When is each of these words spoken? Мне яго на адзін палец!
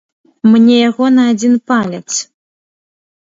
Мне 0.53 0.77
яго 0.89 1.05
на 1.17 1.23
адзін 1.33 1.53
палец! 1.73 2.09